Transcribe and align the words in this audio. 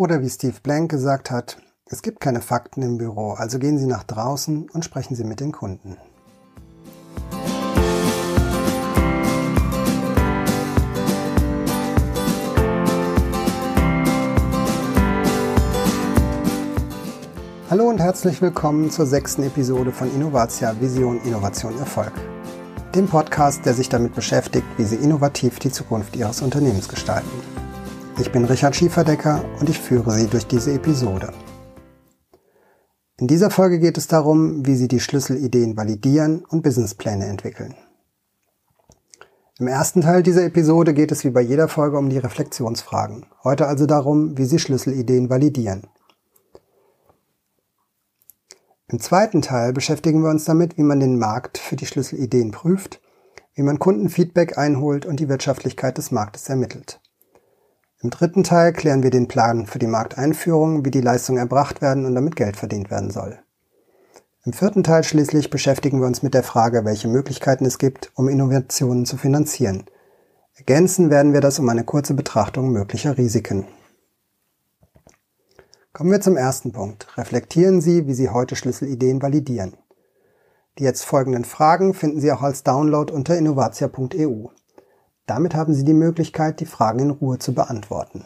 Oder 0.00 0.22
wie 0.22 0.30
Steve 0.30 0.54
Blank 0.62 0.90
gesagt 0.90 1.30
hat, 1.30 1.58
es 1.84 2.00
gibt 2.00 2.20
keine 2.20 2.40
Fakten 2.40 2.80
im 2.80 2.96
Büro, 2.96 3.32
also 3.32 3.58
gehen 3.58 3.76
Sie 3.76 3.84
nach 3.84 4.02
draußen 4.02 4.70
und 4.70 4.82
sprechen 4.82 5.14
Sie 5.14 5.24
mit 5.24 5.40
den 5.40 5.52
Kunden. 5.52 5.98
Hallo 17.68 17.86
und 17.90 18.00
herzlich 18.00 18.40
willkommen 18.40 18.90
zur 18.90 19.04
sechsten 19.04 19.42
Episode 19.42 19.92
von 19.92 20.10
Innovatia 20.14 20.80
Vision 20.80 21.20
Innovation 21.26 21.78
Erfolg. 21.78 22.12
Dem 22.94 23.06
Podcast, 23.06 23.66
der 23.66 23.74
sich 23.74 23.90
damit 23.90 24.14
beschäftigt, 24.14 24.66
wie 24.78 24.84
Sie 24.84 24.96
innovativ 24.96 25.58
die 25.58 25.70
Zukunft 25.70 26.16
Ihres 26.16 26.40
Unternehmens 26.40 26.88
gestalten. 26.88 27.49
Ich 28.20 28.30
bin 28.32 28.44
Richard 28.44 28.76
Schieferdecker 28.76 29.42
und 29.60 29.70
ich 29.70 29.80
führe 29.80 30.10
Sie 30.10 30.26
durch 30.26 30.46
diese 30.46 30.74
Episode. 30.74 31.32
In 33.16 33.26
dieser 33.26 33.48
Folge 33.48 33.78
geht 33.78 33.96
es 33.96 34.08
darum, 34.08 34.66
wie 34.66 34.74
Sie 34.74 34.88
die 34.88 35.00
Schlüsselideen 35.00 35.74
validieren 35.74 36.44
und 36.44 36.62
Businesspläne 36.62 37.24
entwickeln. 37.24 37.74
Im 39.58 39.68
ersten 39.68 40.02
Teil 40.02 40.22
dieser 40.22 40.44
Episode 40.44 40.92
geht 40.92 41.12
es 41.12 41.24
wie 41.24 41.30
bei 41.30 41.40
jeder 41.40 41.66
Folge 41.66 41.96
um 41.96 42.10
die 42.10 42.18
Reflexionsfragen. 42.18 43.24
Heute 43.42 43.66
also 43.66 43.86
darum, 43.86 44.36
wie 44.36 44.44
Sie 44.44 44.58
Schlüsselideen 44.58 45.30
validieren. 45.30 45.86
Im 48.88 49.00
zweiten 49.00 49.40
Teil 49.40 49.72
beschäftigen 49.72 50.22
wir 50.22 50.28
uns 50.28 50.44
damit, 50.44 50.76
wie 50.76 50.82
man 50.82 51.00
den 51.00 51.18
Markt 51.18 51.56
für 51.56 51.76
die 51.76 51.86
Schlüsselideen 51.86 52.50
prüft, 52.50 53.00
wie 53.54 53.62
man 53.62 53.78
Kundenfeedback 53.78 54.58
einholt 54.58 55.06
und 55.06 55.20
die 55.20 55.30
Wirtschaftlichkeit 55.30 55.96
des 55.96 56.10
Marktes 56.10 56.50
ermittelt. 56.50 57.00
Im 58.02 58.08
dritten 58.08 58.44
Teil 58.44 58.72
klären 58.72 59.02
wir 59.02 59.10
den 59.10 59.28
Plan 59.28 59.66
für 59.66 59.78
die 59.78 59.86
Markteinführung, 59.86 60.86
wie 60.86 60.90
die 60.90 61.02
Leistungen 61.02 61.38
erbracht 61.38 61.82
werden 61.82 62.06
und 62.06 62.14
damit 62.14 62.34
Geld 62.34 62.56
verdient 62.56 62.90
werden 62.90 63.10
soll. 63.10 63.38
Im 64.42 64.54
vierten 64.54 64.82
Teil 64.82 65.04
schließlich 65.04 65.50
beschäftigen 65.50 66.00
wir 66.00 66.06
uns 66.06 66.22
mit 66.22 66.32
der 66.32 66.42
Frage, 66.42 66.86
welche 66.86 67.08
Möglichkeiten 67.08 67.66
es 67.66 67.76
gibt, 67.76 68.10
um 68.14 68.30
Innovationen 68.30 69.04
zu 69.04 69.18
finanzieren. 69.18 69.84
Ergänzen 70.54 71.10
werden 71.10 71.34
wir 71.34 71.42
das 71.42 71.58
um 71.58 71.68
eine 71.68 71.84
kurze 71.84 72.14
Betrachtung 72.14 72.72
möglicher 72.72 73.18
Risiken. 73.18 73.66
Kommen 75.92 76.10
wir 76.10 76.22
zum 76.22 76.38
ersten 76.38 76.72
Punkt. 76.72 77.18
Reflektieren 77.18 77.82
Sie, 77.82 78.06
wie 78.06 78.14
Sie 78.14 78.30
heute 78.30 78.56
Schlüsselideen 78.56 79.20
validieren. 79.20 79.76
Die 80.78 80.84
jetzt 80.84 81.04
folgenden 81.04 81.44
Fragen 81.44 81.92
finden 81.92 82.20
Sie 82.20 82.32
auch 82.32 82.42
als 82.42 82.62
Download 82.62 83.12
unter 83.12 83.36
innovatia.eu. 83.36 84.48
Damit 85.30 85.54
haben 85.54 85.74
Sie 85.74 85.84
die 85.84 85.94
Möglichkeit, 85.94 86.58
die 86.58 86.66
Fragen 86.66 86.98
in 86.98 87.10
Ruhe 87.10 87.38
zu 87.38 87.54
beantworten. 87.54 88.24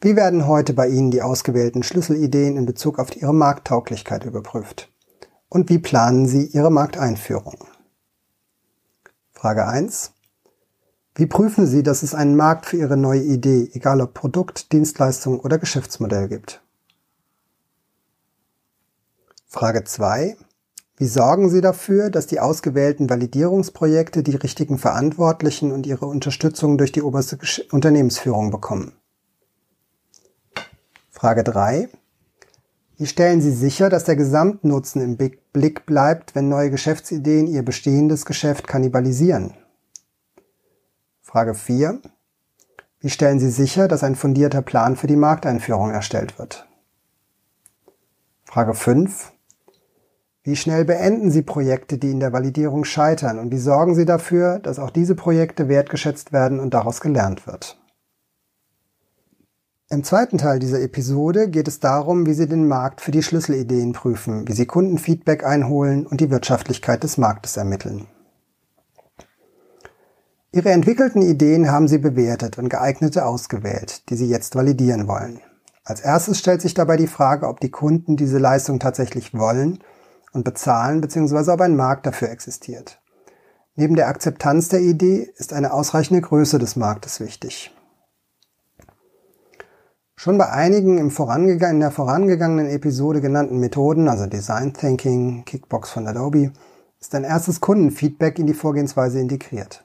Wie 0.00 0.16
werden 0.16 0.46
heute 0.46 0.72
bei 0.72 0.88
Ihnen 0.88 1.10
die 1.10 1.20
ausgewählten 1.20 1.82
Schlüsselideen 1.82 2.56
in 2.56 2.64
Bezug 2.64 2.98
auf 2.98 3.14
Ihre 3.14 3.34
Markttauglichkeit 3.34 4.24
überprüft? 4.24 4.90
Und 5.50 5.68
wie 5.68 5.80
planen 5.80 6.26
Sie 6.26 6.46
Ihre 6.46 6.70
Markteinführung? 6.70 7.66
Frage 9.34 9.66
1. 9.66 10.12
Wie 11.14 11.26
prüfen 11.26 11.66
Sie, 11.66 11.82
dass 11.82 12.02
es 12.02 12.14
einen 12.14 12.34
Markt 12.34 12.64
für 12.64 12.78
Ihre 12.78 12.96
neue 12.96 13.20
Idee, 13.22 13.68
egal 13.74 14.00
ob 14.00 14.14
Produkt, 14.14 14.72
Dienstleistung 14.72 15.40
oder 15.40 15.58
Geschäftsmodell 15.58 16.28
gibt? 16.28 16.62
Frage 19.46 19.84
2. 19.84 20.38
Wie 20.98 21.06
sorgen 21.06 21.50
Sie 21.50 21.60
dafür, 21.60 22.08
dass 22.08 22.26
die 22.26 22.40
ausgewählten 22.40 23.10
Validierungsprojekte 23.10 24.22
die 24.22 24.36
richtigen 24.36 24.78
Verantwortlichen 24.78 25.70
und 25.70 25.86
ihre 25.86 26.06
Unterstützung 26.06 26.78
durch 26.78 26.90
die 26.90 27.02
oberste 27.02 27.38
Unternehmensführung 27.70 28.50
bekommen? 28.50 28.92
Frage 31.10 31.44
3. 31.44 31.90
Wie 32.96 33.06
stellen 33.06 33.42
Sie 33.42 33.52
sicher, 33.52 33.90
dass 33.90 34.04
der 34.04 34.16
Gesamtnutzen 34.16 35.02
im 35.02 35.18
Blick 35.52 35.84
bleibt, 35.84 36.34
wenn 36.34 36.48
neue 36.48 36.70
Geschäftsideen 36.70 37.46
Ihr 37.46 37.62
bestehendes 37.62 38.24
Geschäft 38.24 38.66
kannibalisieren? 38.66 39.52
Frage 41.20 41.54
4. 41.54 42.00
Wie 43.00 43.10
stellen 43.10 43.38
Sie 43.38 43.50
sicher, 43.50 43.86
dass 43.86 44.02
ein 44.02 44.16
fundierter 44.16 44.62
Plan 44.62 44.96
für 44.96 45.06
die 45.06 45.16
Markteinführung 45.16 45.90
erstellt 45.90 46.38
wird? 46.38 46.66
Frage 48.44 48.72
5. 48.72 49.35
Wie 50.46 50.54
schnell 50.54 50.84
beenden 50.84 51.32
Sie 51.32 51.42
Projekte, 51.42 51.98
die 51.98 52.12
in 52.12 52.20
der 52.20 52.32
Validierung 52.32 52.84
scheitern 52.84 53.40
und 53.40 53.50
wie 53.50 53.58
sorgen 53.58 53.96
Sie 53.96 54.04
dafür, 54.04 54.60
dass 54.60 54.78
auch 54.78 54.90
diese 54.90 55.16
Projekte 55.16 55.68
wertgeschätzt 55.68 56.32
werden 56.32 56.60
und 56.60 56.72
daraus 56.72 57.00
gelernt 57.00 57.48
wird? 57.48 57.80
Im 59.90 60.04
zweiten 60.04 60.38
Teil 60.38 60.60
dieser 60.60 60.80
Episode 60.80 61.50
geht 61.50 61.66
es 61.66 61.80
darum, 61.80 62.26
wie 62.26 62.32
Sie 62.32 62.46
den 62.46 62.68
Markt 62.68 63.00
für 63.00 63.10
die 63.10 63.24
Schlüsselideen 63.24 63.92
prüfen, 63.92 64.46
wie 64.46 64.52
Sie 64.52 64.66
Kundenfeedback 64.66 65.44
einholen 65.44 66.06
und 66.06 66.20
die 66.20 66.30
Wirtschaftlichkeit 66.30 67.02
des 67.02 67.18
Marktes 67.18 67.56
ermitteln. 67.56 68.06
Ihre 70.52 70.70
entwickelten 70.70 71.22
Ideen 71.22 71.72
haben 71.72 71.88
Sie 71.88 71.98
bewertet 71.98 72.56
und 72.56 72.68
geeignete 72.68 73.26
ausgewählt, 73.26 74.08
die 74.10 74.14
Sie 74.14 74.28
jetzt 74.28 74.54
validieren 74.54 75.08
wollen. 75.08 75.40
Als 75.82 76.02
erstes 76.02 76.38
stellt 76.38 76.62
sich 76.62 76.74
dabei 76.74 76.96
die 76.96 77.08
Frage, 77.08 77.48
ob 77.48 77.58
die 77.58 77.72
Kunden 77.72 78.16
diese 78.16 78.38
Leistung 78.38 78.78
tatsächlich 78.78 79.34
wollen 79.34 79.80
und 80.36 80.44
bezahlen 80.44 81.00
bzw. 81.00 81.50
ob 81.50 81.62
ein 81.62 81.74
Markt 81.74 82.06
dafür 82.06 82.30
existiert. 82.30 83.00
Neben 83.74 83.96
der 83.96 84.08
Akzeptanz 84.08 84.68
der 84.68 84.80
Idee 84.80 85.32
ist 85.36 85.52
eine 85.52 85.72
ausreichende 85.72 86.20
Größe 86.20 86.58
des 86.58 86.76
Marktes 86.76 87.20
wichtig. 87.20 87.74
Schon 90.14 90.38
bei 90.38 90.48
einigen 90.48 90.98
im 90.98 91.10
in 91.10 91.80
der 91.80 91.90
vorangegangenen 91.90 92.68
Episode 92.68 93.20
genannten 93.20 93.58
Methoden, 93.58 94.08
also 94.08 94.26
Design 94.26 94.72
Thinking, 94.72 95.44
Kickbox 95.44 95.90
von 95.90 96.06
Adobe, 96.06 96.52
ist 97.00 97.14
ein 97.14 97.24
erstes 97.24 97.60
Kundenfeedback 97.60 98.38
in 98.38 98.46
die 98.46 98.54
Vorgehensweise 98.54 99.20
integriert. 99.20 99.84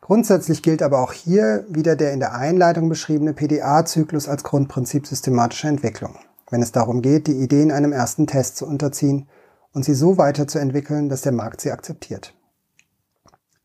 Grundsätzlich 0.00 0.62
gilt 0.62 0.82
aber 0.82 1.00
auch 1.00 1.12
hier 1.12 1.66
wieder 1.68 1.96
der 1.96 2.12
in 2.12 2.20
der 2.20 2.34
Einleitung 2.34 2.88
beschriebene 2.88 3.34
PDA-Zyklus 3.34 4.28
als 4.28 4.42
Grundprinzip 4.42 5.06
systematischer 5.06 5.68
Entwicklung, 5.68 6.16
wenn 6.50 6.62
es 6.62 6.72
darum 6.72 7.02
geht, 7.02 7.26
die 7.26 7.40
Ideen 7.40 7.70
einem 7.70 7.92
ersten 7.92 8.26
Test 8.26 8.56
zu 8.56 8.66
unterziehen 8.66 9.28
und 9.76 9.84
sie 9.84 9.92
so 9.92 10.16
weiterzuentwickeln, 10.16 11.10
dass 11.10 11.20
der 11.20 11.32
Markt 11.32 11.60
sie 11.60 11.70
akzeptiert. 11.70 12.32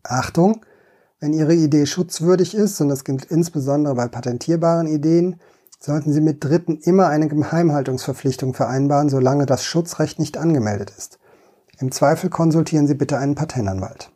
Achtung, 0.04 0.66
wenn 1.22 1.32
Ihre 1.32 1.54
Idee 1.54 1.86
schutzwürdig 1.86 2.54
ist, 2.54 2.82
und 2.82 2.90
das 2.90 3.06
gilt 3.06 3.24
insbesondere 3.24 3.96
bei 3.96 4.10
patentierbaren 4.10 4.88
Ideen, 4.88 5.40
sollten 5.80 6.12
Sie 6.12 6.20
mit 6.20 6.44
Dritten 6.44 6.80
immer 6.80 7.08
eine 7.08 7.30
Geheimhaltungsverpflichtung 7.30 8.54
vereinbaren, 8.54 9.08
solange 9.08 9.46
das 9.46 9.64
Schutzrecht 9.64 10.20
nicht 10.20 10.38
angemeldet 10.38 10.92
ist. 10.98 11.18
Im 11.80 11.94
Zweifel 11.94 12.30
konsultieren 12.30 12.88
Sie 12.88 12.96
bitte 12.96 13.18
einen 13.18 13.36
Patentanwalt. 13.36 14.12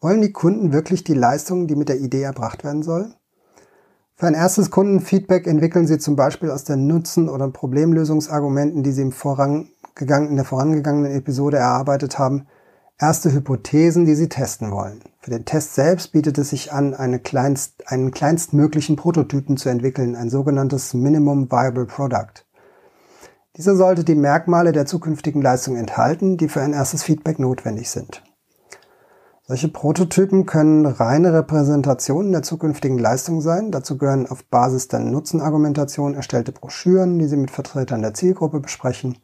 Wollen 0.00 0.22
die 0.22 0.32
Kunden 0.32 0.72
wirklich 0.72 1.04
die 1.04 1.12
Leistung, 1.12 1.66
die 1.66 1.76
mit 1.76 1.90
der 1.90 2.00
Idee 2.00 2.22
erbracht 2.22 2.64
werden 2.64 2.82
soll? 2.82 3.14
Für 4.16 4.28
ein 4.28 4.34
erstes 4.34 4.70
Kundenfeedback 4.70 5.46
entwickeln 5.46 5.86
Sie 5.86 5.98
zum 5.98 6.16
Beispiel 6.16 6.50
aus 6.50 6.64
den 6.64 6.86
Nutzen- 6.86 7.28
oder 7.28 7.50
Problemlösungsargumenten, 7.50 8.82
die 8.82 8.92
Sie 8.92 9.02
im 9.02 9.12
in 9.98 10.36
der 10.36 10.44
vorangegangenen 10.44 11.12
Episode 11.12 11.56
erarbeitet 11.56 12.18
haben, 12.18 12.46
erste 12.98 13.32
Hypothesen, 13.32 14.04
die 14.04 14.14
Sie 14.14 14.28
testen 14.28 14.70
wollen. 14.70 15.02
Für 15.20 15.30
den 15.30 15.44
Test 15.44 15.74
selbst 15.74 16.12
bietet 16.12 16.38
es 16.38 16.50
sich 16.50 16.72
an, 16.72 16.94
eine 16.94 17.18
kleinst, 17.18 17.84
einen 17.86 18.10
kleinstmöglichen 18.10 18.96
Prototypen 18.96 19.56
zu 19.56 19.68
entwickeln, 19.68 20.16
ein 20.16 20.30
sogenanntes 20.30 20.94
Minimum 20.94 21.50
Viable 21.50 21.86
Product. 21.86 22.44
Dieser 23.56 23.76
sollte 23.76 24.02
die 24.02 24.16
Merkmale 24.16 24.72
der 24.72 24.84
zukünftigen 24.84 25.40
Leistung 25.40 25.76
enthalten, 25.76 26.36
die 26.36 26.48
für 26.48 26.60
ein 26.60 26.72
erstes 26.72 27.04
Feedback 27.04 27.38
notwendig 27.38 27.88
sind. 27.88 28.22
Solche 29.46 29.68
Prototypen 29.68 30.46
können 30.46 30.86
reine 30.86 31.34
Repräsentationen 31.34 32.32
der 32.32 32.42
zukünftigen 32.42 32.98
Leistung 32.98 33.42
sein. 33.42 33.70
Dazu 33.70 33.98
gehören 33.98 34.26
auf 34.26 34.44
Basis 34.46 34.88
der 34.88 35.00
Nutzenargumentation 35.00 36.14
erstellte 36.14 36.50
Broschüren, 36.50 37.18
die 37.18 37.26
Sie 37.26 37.36
mit 37.36 37.50
Vertretern 37.50 38.00
der 38.00 38.14
Zielgruppe 38.14 38.60
besprechen. 38.60 39.18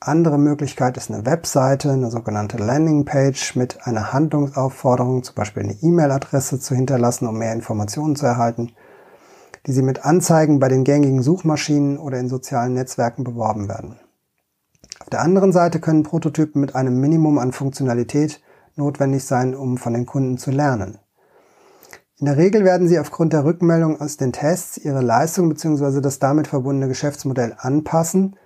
Andere 0.00 0.38
Möglichkeit 0.38 0.96
ist 0.96 1.10
eine 1.10 1.26
Webseite, 1.26 1.90
eine 1.90 2.12
sogenannte 2.12 2.56
Landingpage 2.56 3.56
mit 3.56 3.84
einer 3.84 4.12
Handlungsaufforderung, 4.12 5.24
zum 5.24 5.34
Beispiel 5.34 5.64
eine 5.64 5.76
E-Mail-Adresse 5.82 6.60
zu 6.60 6.76
hinterlassen, 6.76 7.26
um 7.26 7.36
mehr 7.36 7.52
Informationen 7.52 8.14
zu 8.14 8.24
erhalten, 8.24 8.70
die 9.66 9.72
Sie 9.72 9.82
mit 9.82 10.04
Anzeigen 10.04 10.60
bei 10.60 10.68
den 10.68 10.84
gängigen 10.84 11.20
Suchmaschinen 11.20 11.98
oder 11.98 12.20
in 12.20 12.28
sozialen 12.28 12.74
Netzwerken 12.74 13.24
beworben 13.24 13.68
werden. 13.68 13.98
Auf 15.00 15.10
der 15.10 15.20
anderen 15.20 15.50
Seite 15.50 15.80
können 15.80 16.04
Prototypen 16.04 16.60
mit 16.60 16.76
einem 16.76 17.00
Minimum 17.00 17.38
an 17.38 17.50
Funktionalität 17.50 18.40
notwendig 18.76 19.24
sein, 19.24 19.56
um 19.56 19.78
von 19.78 19.94
den 19.94 20.06
Kunden 20.06 20.38
zu 20.38 20.52
lernen. 20.52 20.98
In 22.18 22.26
der 22.26 22.36
Regel 22.36 22.64
werden 22.64 22.86
Sie 22.86 23.00
aufgrund 23.00 23.32
der 23.32 23.44
Rückmeldung 23.44 24.00
aus 24.00 24.16
den 24.16 24.32
Tests 24.32 24.78
Ihre 24.78 25.02
Leistung 25.02 25.48
bzw. 25.48 26.00
das 26.00 26.20
damit 26.20 26.46
verbundene 26.46 26.86
Geschäftsmodell 26.86 27.56
anpassen 27.58 28.36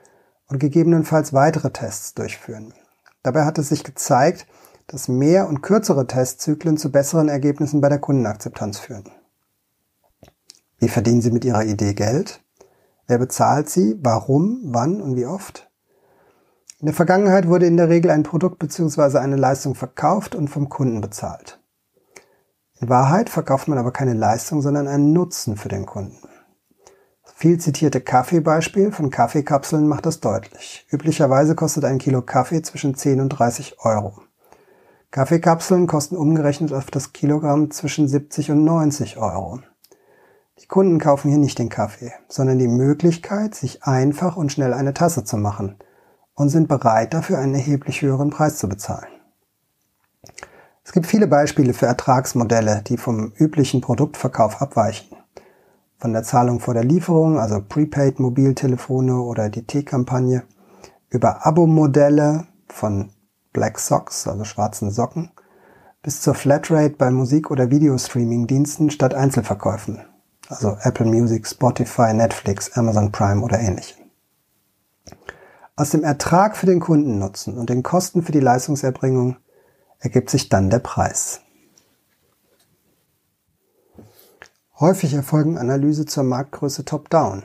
und 0.53 0.59
gegebenenfalls 0.59 1.33
weitere 1.33 1.71
Tests 1.71 2.13
durchführen. 2.13 2.75
Dabei 3.23 3.47
hat 3.47 3.59
es 3.59 3.71
sich 3.71 3.85
gezeigt, 3.85 4.47
dass 4.87 5.09
mehr 5.09 5.49
und 5.49 5.63
kürzere 5.63 6.07
Testzyklen 6.07 6.77
zu 6.77 6.93
besseren 6.93 7.31
Ergebnissen 7.31 7.81
bei 7.81 7.89
der 7.89 7.99
Kundenakzeptanz 7.99 8.79
führen. 8.79 9.05
Wie 10.79 10.89
verdienen 10.89 11.23
Sie 11.23 11.31
mit 11.31 11.47
Ihrer 11.47 11.65
Idee 11.65 11.95
Geld? 11.95 12.43
Wer 13.07 13.17
bezahlt 13.17 13.71
Sie? 13.71 13.99
Warum? 14.03 14.61
Wann 14.65 15.01
und 15.01 15.17
wie 15.17 15.25
oft? 15.25 15.71
In 16.81 16.87
der 16.87 16.95
Vergangenheit 16.95 17.49
wurde 17.49 17.67
in 17.67 17.79
der 17.79 17.89
Regel 17.89 18.11
ein 18.11 18.25
Produkt 18.25 18.59
bzw. 18.59 19.19
eine 19.19 19.37
Leistung 19.37 19.75
verkauft 19.75 20.35
und 20.35 20.49
vom 20.49 20.69
Kunden 20.69 21.01
bezahlt. 21.01 21.61
In 22.79 22.91
Wahrheit 22.91 23.31
verkauft 23.31 23.69
man 23.69 23.79
aber 23.79 23.93
keine 23.93 24.15
Leistung, 24.15 24.61
sondern 24.61 24.87
einen 24.87 25.15
Nutzen 25.15 25.57
für 25.57 25.69
den 25.69 25.87
Kunden. 25.87 26.19
Viel 27.35 27.59
zitierte 27.59 28.01
Kaffeebeispiel 28.01 28.93
von 28.93 29.11
Kaffeekapseln 29.11 29.89
macht 29.89 30.07
das 30.07 30.21
deutlich. 30.21 30.87
Üblicherweise 30.91 31.55
kostet 31.55 31.85
ein 31.85 31.99
Kilo 31.99 32.23
Kaffee 32.23 32.63
zwischen 32.63 32.95
10 32.95 33.21
und 33.21 33.31
30 33.31 33.77
Euro. 33.81 34.23
Kaffeekapseln 35.11 35.87
kosten 35.87 36.17
umgerechnet 36.17 36.73
auf 36.73 36.91
das 36.91 37.13
Kilogramm 37.13 37.71
zwischen 37.71 38.09
70 38.09 38.51
und 38.53 38.65
90 38.65 39.19
Euro. 39.19 39.61
Die 40.61 40.67
Kunden 40.67 40.99
kaufen 40.99 41.29
hier 41.29 41.39
nicht 41.39 41.59
den 41.59 41.69
Kaffee, 41.69 42.13
sondern 42.29 42.59
die 42.59 42.69
Möglichkeit, 42.69 43.55
sich 43.55 43.83
einfach 43.83 44.37
und 44.37 44.53
schnell 44.53 44.73
eine 44.73 44.95
Tasse 44.95 45.25
zu 45.25 45.37
machen 45.37 45.77
und 46.35 46.49
sind 46.49 46.69
bereit 46.69 47.13
dafür 47.13 47.39
einen 47.39 47.55
erheblich 47.55 48.03
höheren 48.03 48.31
Preis 48.31 48.59
zu 48.59 48.69
bezahlen. 48.69 49.09
Es 50.85 50.93
gibt 50.93 51.07
viele 51.07 51.27
Beispiele 51.27 51.75
für 51.75 51.87
Ertragsmodelle, 51.87 52.83
die 52.87 52.97
vom 52.97 53.33
üblichen 53.37 53.81
Produktverkauf 53.81 54.63
abweichen. 54.63 55.17
Von 56.03 56.15
der 56.15 56.25
Zahlung 56.25 56.59
vor 56.59 56.75
der 56.75 56.83
Lieferung, 56.83 57.39
also 57.39 57.63
Prepaid 57.63 58.19
Mobiltelefone 58.19 59.21
oder 59.21 59.49
die 59.49 59.65
T-Kampagne, 59.65 60.43
über 61.11 61.47
Abo-Modelle 61.47 62.49
von 62.67 63.11
Black 63.53 63.79
Socks, 63.79 64.27
also 64.27 64.43
schwarzen 64.43 64.91
Socken, 64.91 65.31
bis 66.03 66.21
zur 66.21 66.35
Flatrate 66.35 66.97
bei 66.97 67.13
Musik- 67.13 67.53
oder 67.53 67.71
Videostreaming-Diensten 67.71 68.91
statt 68.91 69.15
Einzelverkäufen, 69.15 70.01
also 70.49 70.77
Apple 70.83 71.07
Music, 71.07 71.47
Spotify, 71.47 72.13
Netflix, 72.13 72.77
Amazon 72.77 73.13
Prime 73.13 73.41
oder 73.41 73.61
ähnliche. 73.61 73.95
Aus 75.77 75.91
dem 75.91 76.03
Ertrag 76.03 76.57
für 76.57 76.67
den 76.67 76.81
Kundennutzen 76.81 77.57
und 77.57 77.71
den 77.71 77.85
Kosten 77.85 78.25
für 78.25 78.33
die 78.33 78.41
Leistungserbringung 78.41 79.37
ergibt 80.01 80.31
sich 80.31 80.49
dann 80.49 80.69
der 80.69 80.81
Preis. 80.81 81.43
Häufig 84.83 85.15
erfolgen 85.15 85.59
Analyse 85.59 86.07
zur 86.07 86.25
Marktgröße 86.25 86.85
top-down. 86.85 87.45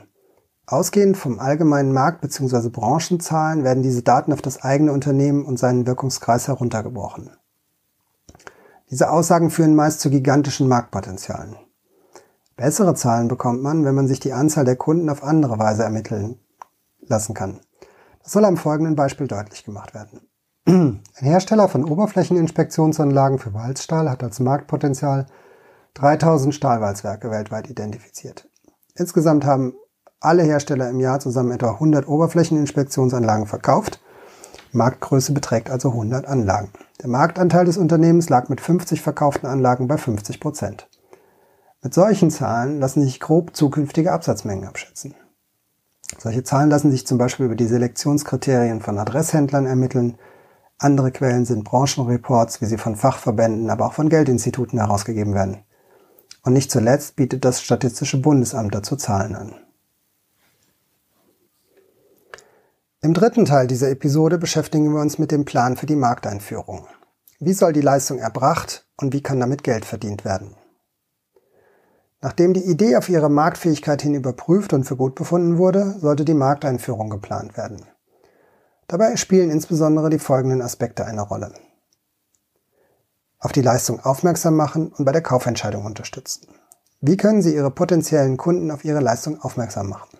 Ausgehend 0.66 1.16
vom 1.16 1.38
allgemeinen 1.38 1.92
Markt- 1.92 2.20
bzw. 2.20 2.68
Branchenzahlen 2.68 3.62
werden 3.62 3.84
diese 3.84 4.02
Daten 4.02 4.32
auf 4.32 4.42
das 4.42 4.64
eigene 4.64 4.90
Unternehmen 4.90 5.44
und 5.44 5.56
seinen 5.56 5.86
Wirkungskreis 5.86 6.48
heruntergebrochen. 6.48 7.30
Diese 8.90 9.08
Aussagen 9.08 9.50
führen 9.50 9.76
meist 9.76 10.00
zu 10.00 10.10
gigantischen 10.10 10.66
Marktpotenzialen. 10.66 11.54
Bessere 12.56 12.96
Zahlen 12.96 13.28
bekommt 13.28 13.62
man, 13.62 13.84
wenn 13.84 13.94
man 13.94 14.08
sich 14.08 14.18
die 14.18 14.32
Anzahl 14.32 14.64
der 14.64 14.74
Kunden 14.74 15.08
auf 15.08 15.22
andere 15.22 15.60
Weise 15.60 15.84
ermitteln 15.84 16.40
lassen 17.02 17.34
kann. 17.34 17.60
Das 18.20 18.32
soll 18.32 18.46
am 18.46 18.56
folgenden 18.56 18.96
Beispiel 18.96 19.28
deutlich 19.28 19.62
gemacht 19.62 19.94
werden. 19.94 20.22
Ein 20.66 21.02
Hersteller 21.14 21.68
von 21.68 21.84
Oberflächeninspektionsanlagen 21.84 23.38
für 23.38 23.54
Walzstahl 23.54 24.10
hat 24.10 24.24
als 24.24 24.40
Marktpotenzial 24.40 25.26
3000 25.98 26.54
Stahlwalzwerke 26.54 27.30
weltweit 27.30 27.68
identifiziert. 27.68 28.48
Insgesamt 28.94 29.44
haben 29.44 29.74
alle 30.20 30.44
Hersteller 30.44 30.88
im 30.90 31.00
Jahr 31.00 31.18
zusammen 31.18 31.50
etwa 31.50 31.72
100 31.72 32.06
Oberflächeninspektionsanlagen 32.06 33.46
verkauft. 33.46 34.00
Marktgröße 34.72 35.32
beträgt 35.32 35.70
also 35.70 35.90
100 35.90 36.26
Anlagen. 36.26 36.70
Der 37.00 37.08
Marktanteil 37.08 37.64
des 37.64 37.78
Unternehmens 37.78 38.28
lag 38.28 38.48
mit 38.48 38.60
50 38.60 39.02
verkauften 39.02 39.46
Anlagen 39.46 39.88
bei 39.88 39.96
50 39.96 40.40
Prozent. 40.40 40.88
Mit 41.82 41.94
solchen 41.94 42.30
Zahlen 42.30 42.78
lassen 42.78 43.02
sich 43.02 43.18
grob 43.18 43.56
zukünftige 43.56 44.12
Absatzmengen 44.12 44.66
abschätzen. 44.66 45.14
Solche 46.16 46.42
Zahlen 46.44 46.70
lassen 46.70 46.90
sich 46.90 47.06
zum 47.06 47.18
Beispiel 47.18 47.46
über 47.46 47.56
die 47.56 47.66
Selektionskriterien 47.66 48.80
von 48.80 48.98
Adresshändlern 48.98 49.66
ermitteln. 49.66 50.16
Andere 50.78 51.10
Quellen 51.10 51.44
sind 51.44 51.64
Branchenreports, 51.64 52.60
wie 52.60 52.66
sie 52.66 52.78
von 52.78 52.96
Fachverbänden, 52.96 53.70
aber 53.70 53.86
auch 53.86 53.92
von 53.94 54.08
Geldinstituten 54.08 54.78
herausgegeben 54.78 55.34
werden. 55.34 55.64
Und 56.48 56.54
nicht 56.54 56.70
zuletzt 56.70 57.14
bietet 57.14 57.44
das 57.44 57.60
Statistische 57.60 58.22
Bundesamt 58.22 58.74
dazu 58.74 58.96
Zahlen 58.96 59.36
an. 59.36 59.54
Im 63.02 63.12
dritten 63.12 63.44
Teil 63.44 63.66
dieser 63.66 63.90
Episode 63.90 64.38
beschäftigen 64.38 64.94
wir 64.94 65.02
uns 65.02 65.18
mit 65.18 65.30
dem 65.30 65.44
Plan 65.44 65.76
für 65.76 65.84
die 65.84 65.94
Markteinführung. 65.94 66.86
Wie 67.38 67.52
soll 67.52 67.74
die 67.74 67.82
Leistung 67.82 68.18
erbracht 68.18 68.88
und 68.96 69.12
wie 69.12 69.22
kann 69.22 69.40
damit 69.40 69.62
Geld 69.62 69.84
verdient 69.84 70.24
werden? 70.24 70.54
Nachdem 72.22 72.54
die 72.54 72.64
Idee 72.64 72.96
auf 72.96 73.10
ihre 73.10 73.28
Marktfähigkeit 73.28 74.00
hin 74.00 74.14
überprüft 74.14 74.72
und 74.72 74.84
für 74.84 74.96
gut 74.96 75.16
befunden 75.16 75.58
wurde, 75.58 75.96
sollte 75.98 76.24
die 76.24 76.32
Markteinführung 76.32 77.10
geplant 77.10 77.58
werden. 77.58 77.84
Dabei 78.86 79.16
spielen 79.16 79.50
insbesondere 79.50 80.08
die 80.08 80.18
folgenden 80.18 80.62
Aspekte 80.62 81.04
eine 81.04 81.20
Rolle. 81.20 81.52
Auf 83.40 83.52
die 83.52 83.62
Leistung 83.62 84.00
aufmerksam 84.00 84.56
machen 84.56 84.88
und 84.88 85.04
bei 85.04 85.12
der 85.12 85.22
Kaufentscheidung 85.22 85.84
unterstützen. 85.84 86.48
Wie 87.00 87.16
können 87.16 87.42
Sie 87.42 87.54
Ihre 87.54 87.70
potenziellen 87.70 88.36
Kunden 88.36 88.72
auf 88.72 88.84
Ihre 88.84 88.98
Leistung 88.98 89.40
aufmerksam 89.40 89.88
machen? 89.88 90.18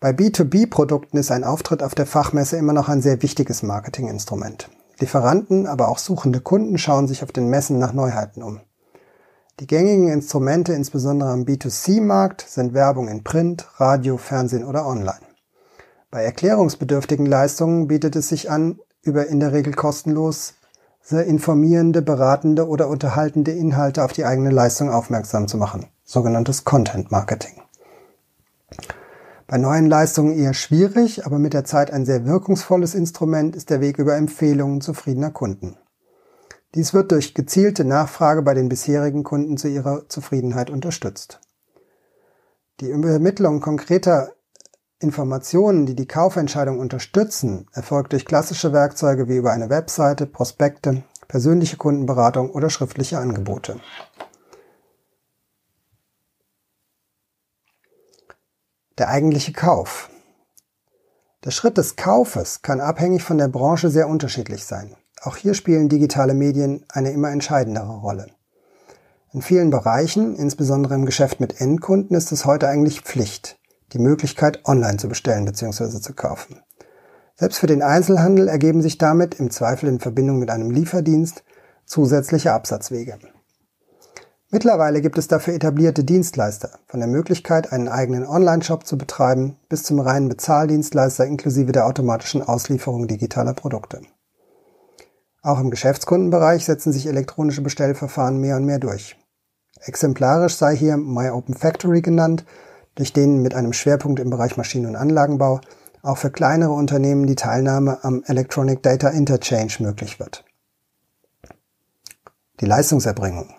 Bei 0.00 0.10
B2B-Produkten 0.10 1.18
ist 1.18 1.30
ein 1.30 1.44
Auftritt 1.44 1.82
auf 1.82 1.94
der 1.94 2.06
Fachmesse 2.06 2.56
immer 2.56 2.72
noch 2.72 2.88
ein 2.88 3.02
sehr 3.02 3.20
wichtiges 3.20 3.62
Marketinginstrument. 3.62 4.70
Lieferanten, 4.98 5.66
aber 5.66 5.88
auch 5.88 5.98
suchende 5.98 6.40
Kunden 6.40 6.78
schauen 6.78 7.06
sich 7.06 7.22
auf 7.22 7.32
den 7.32 7.48
Messen 7.48 7.78
nach 7.78 7.92
Neuheiten 7.92 8.42
um. 8.42 8.60
Die 9.60 9.66
gängigen 9.66 10.08
Instrumente, 10.08 10.72
insbesondere 10.72 11.28
am 11.28 11.42
B2C-Markt, 11.42 12.46
sind 12.48 12.72
Werbung 12.72 13.08
in 13.08 13.22
Print, 13.22 13.68
Radio, 13.76 14.16
Fernsehen 14.16 14.64
oder 14.64 14.86
online. 14.86 15.20
Bei 16.10 16.24
erklärungsbedürftigen 16.24 17.26
Leistungen 17.26 17.86
bietet 17.86 18.16
es 18.16 18.30
sich 18.30 18.50
an, 18.50 18.78
über 19.02 19.26
in 19.26 19.38
der 19.38 19.52
Regel 19.52 19.74
kostenlos 19.74 20.54
informierende, 21.18 22.02
beratende 22.02 22.68
oder 22.68 22.88
unterhaltende 22.88 23.50
Inhalte 23.50 24.04
auf 24.04 24.12
die 24.12 24.24
eigene 24.24 24.50
Leistung 24.50 24.90
aufmerksam 24.90 25.48
zu 25.48 25.56
machen, 25.56 25.86
sogenanntes 26.04 26.64
Content 26.64 27.10
Marketing. 27.10 27.60
Bei 29.46 29.58
neuen 29.58 29.88
Leistungen 29.88 30.38
eher 30.38 30.54
schwierig, 30.54 31.26
aber 31.26 31.40
mit 31.40 31.54
der 31.54 31.64
Zeit 31.64 31.92
ein 31.92 32.06
sehr 32.06 32.24
wirkungsvolles 32.24 32.94
Instrument 32.94 33.56
ist 33.56 33.68
der 33.68 33.80
Weg 33.80 33.98
über 33.98 34.16
Empfehlungen 34.16 34.80
zufriedener 34.80 35.32
Kunden. 35.32 35.76
Dies 36.76 36.94
wird 36.94 37.10
durch 37.10 37.34
gezielte 37.34 37.84
Nachfrage 37.84 38.42
bei 38.42 38.54
den 38.54 38.68
bisherigen 38.68 39.24
Kunden 39.24 39.56
zu 39.56 39.66
ihrer 39.66 40.08
Zufriedenheit 40.08 40.70
unterstützt. 40.70 41.40
Die 42.78 42.88
Übermittlung 42.88 43.60
konkreter 43.60 44.34
Informationen, 45.00 45.86
die 45.86 45.96
die 45.96 46.06
Kaufentscheidung 46.06 46.78
unterstützen, 46.78 47.66
erfolgt 47.72 48.12
durch 48.12 48.24
klassische 48.24 48.72
Werkzeuge 48.72 49.28
wie 49.28 49.36
über 49.36 49.50
eine 49.50 49.68
Webseite, 49.68 50.26
Prospekte, 50.26 51.02
persönliche 51.30 51.76
Kundenberatung 51.76 52.50
oder 52.50 52.70
schriftliche 52.70 53.16
Angebote. 53.18 53.78
Der 58.98 59.08
eigentliche 59.10 59.52
Kauf. 59.52 60.10
Der 61.44 61.52
Schritt 61.52 61.78
des 61.78 61.94
Kaufes 61.94 62.62
kann 62.62 62.80
abhängig 62.80 63.22
von 63.22 63.38
der 63.38 63.46
Branche 63.46 63.90
sehr 63.90 64.08
unterschiedlich 64.08 64.64
sein. 64.64 64.96
Auch 65.22 65.36
hier 65.36 65.54
spielen 65.54 65.88
digitale 65.88 66.34
Medien 66.34 66.84
eine 66.88 67.12
immer 67.12 67.30
entscheidendere 67.30 67.98
Rolle. 67.98 68.26
In 69.32 69.40
vielen 69.40 69.70
Bereichen, 69.70 70.34
insbesondere 70.34 70.96
im 70.96 71.06
Geschäft 71.06 71.38
mit 71.38 71.60
Endkunden, 71.60 72.16
ist 72.16 72.32
es 72.32 72.44
heute 72.44 72.66
eigentlich 72.66 73.02
Pflicht, 73.02 73.60
die 73.92 74.00
Möglichkeit 74.00 74.66
online 74.66 74.96
zu 74.96 75.08
bestellen 75.08 75.44
bzw. 75.44 76.00
zu 76.00 76.12
kaufen. 76.12 76.60
Selbst 77.40 77.58
für 77.58 77.66
den 77.66 77.80
Einzelhandel 77.80 78.48
ergeben 78.48 78.82
sich 78.82 78.98
damit, 78.98 79.36
im 79.36 79.50
Zweifel 79.50 79.88
in 79.88 79.98
Verbindung 79.98 80.38
mit 80.38 80.50
einem 80.50 80.70
Lieferdienst, 80.70 81.42
zusätzliche 81.86 82.52
Absatzwege. 82.52 83.18
Mittlerweile 84.50 85.00
gibt 85.00 85.16
es 85.16 85.26
dafür 85.26 85.54
etablierte 85.54 86.04
Dienstleister, 86.04 86.68
von 86.86 87.00
der 87.00 87.08
Möglichkeit, 87.08 87.72
einen 87.72 87.88
eigenen 87.88 88.26
Online-Shop 88.26 88.86
zu 88.86 88.98
betreiben, 88.98 89.56
bis 89.70 89.84
zum 89.84 90.00
reinen 90.00 90.28
Bezahldienstleister 90.28 91.24
inklusive 91.24 91.72
der 91.72 91.86
automatischen 91.86 92.42
Auslieferung 92.42 93.08
digitaler 93.08 93.54
Produkte. 93.54 94.02
Auch 95.40 95.60
im 95.60 95.70
Geschäftskundenbereich 95.70 96.66
setzen 96.66 96.92
sich 96.92 97.06
elektronische 97.06 97.62
Bestellverfahren 97.62 98.38
mehr 98.38 98.56
und 98.56 98.66
mehr 98.66 98.78
durch. 98.78 99.16
Exemplarisch 99.80 100.56
sei 100.56 100.76
hier 100.76 100.98
My 100.98 101.30
Open 101.30 101.54
Factory 101.54 102.02
genannt, 102.02 102.44
durch 102.96 103.14
den 103.14 103.40
mit 103.40 103.54
einem 103.54 103.72
Schwerpunkt 103.72 104.20
im 104.20 104.28
Bereich 104.28 104.58
Maschinen- 104.58 104.84
und 104.84 104.96
Anlagenbau 104.96 105.62
auch 106.02 106.18
für 106.18 106.30
kleinere 106.30 106.72
Unternehmen 106.72 107.26
die 107.26 107.34
Teilnahme 107.34 108.02
am 108.02 108.22
Electronic 108.26 108.82
Data 108.82 109.08
Interchange 109.08 109.74
möglich 109.80 110.18
wird. 110.18 110.44
Die 112.60 112.66
Leistungserbringung. 112.66 113.54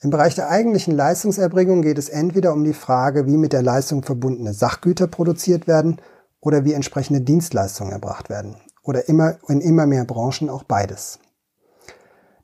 Im 0.00 0.10
Bereich 0.10 0.34
der 0.34 0.50
eigentlichen 0.50 0.96
Leistungserbringung 0.96 1.82
geht 1.82 1.96
es 1.96 2.08
entweder 2.08 2.52
um 2.52 2.64
die 2.64 2.74
Frage, 2.74 3.26
wie 3.26 3.36
mit 3.36 3.52
der 3.52 3.62
Leistung 3.62 4.02
verbundene 4.02 4.52
Sachgüter 4.52 5.06
produziert 5.06 5.68
werden 5.68 6.00
oder 6.40 6.64
wie 6.64 6.72
entsprechende 6.72 7.20
Dienstleistungen 7.20 7.92
erbracht 7.92 8.28
werden. 8.28 8.56
Oder 8.82 9.08
immer, 9.08 9.36
in 9.48 9.60
immer 9.60 9.86
mehr 9.86 10.04
Branchen 10.04 10.50
auch 10.50 10.64
beides. 10.64 11.20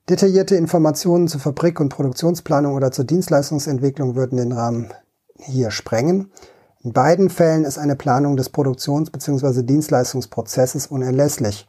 Detaillierte 0.09 0.55
Informationen 0.55 1.27
zur 1.27 1.41
Fabrik- 1.41 1.81
und 1.81 1.89
Produktionsplanung 1.89 2.73
oder 2.73 2.91
zur 2.91 3.03
Dienstleistungsentwicklung 3.03 4.15
würden 4.15 4.37
den 4.37 4.53
Rahmen 4.53 4.93
hier 5.35 5.69
sprengen. 5.69 6.31
In 6.81 6.93
beiden 6.93 7.29
Fällen 7.29 7.65
ist 7.65 7.77
eine 7.77 7.97
Planung 7.97 8.37
des 8.37 8.49
Produktions- 8.49 9.09
bzw. 9.11 9.63
Dienstleistungsprozesses 9.63 10.87
unerlässlich, 10.87 11.67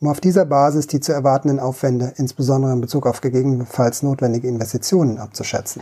um 0.00 0.08
auf 0.08 0.20
dieser 0.20 0.44
Basis 0.44 0.86
die 0.86 1.00
zu 1.00 1.12
erwartenden 1.12 1.58
Aufwände, 1.58 2.12
insbesondere 2.16 2.72
in 2.72 2.82
Bezug 2.82 3.06
auf 3.06 3.22
gegebenenfalls 3.22 4.02
notwendige 4.02 4.48
Investitionen, 4.48 5.16
abzuschätzen. 5.16 5.80